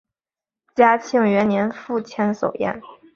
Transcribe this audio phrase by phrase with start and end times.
[0.73, 2.81] 嘉庆元年赴千叟宴。